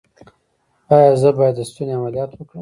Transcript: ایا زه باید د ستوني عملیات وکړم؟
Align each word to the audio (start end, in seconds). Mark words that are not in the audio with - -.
ایا 0.93 1.11
زه 1.21 1.29
باید 1.37 1.55
د 1.57 1.61
ستوني 1.69 1.93
عملیات 1.99 2.31
وکړم؟ 2.33 2.59